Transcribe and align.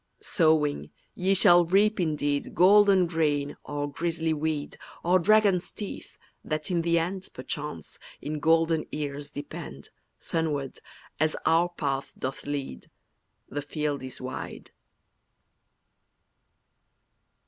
Sowing, 0.19 0.89
ye 1.13 1.35
shall 1.35 1.63
reap 1.63 1.99
indeed 1.99 2.55
Golden 2.55 3.05
grain, 3.05 3.55
or 3.63 3.87
grisly 3.87 4.33
weed, 4.33 4.75
Or 5.03 5.19
dragon's 5.19 5.71
teeth, 5.71 6.17
that 6.43 6.71
in 6.71 6.81
the 6.81 6.97
end, 6.97 7.27
Perchance, 7.35 7.99
in 8.19 8.39
golden 8.39 8.87
ears 8.91 9.29
depend, 9.29 9.91
Sunward, 10.17 10.79
as 11.19 11.35
our 11.45 11.69
path 11.69 12.13
doth 12.17 12.47
lead, 12.47 12.89
The 13.47 13.61
field 13.61 14.01
is 14.01 14.19
wide. 14.19 14.71